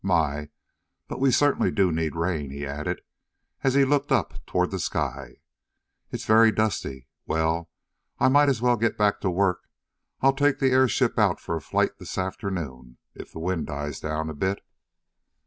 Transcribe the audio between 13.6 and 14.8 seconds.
dies down a bit."